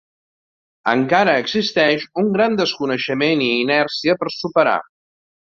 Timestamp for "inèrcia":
3.67-4.21